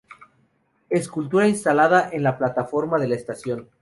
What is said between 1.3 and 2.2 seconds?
instalada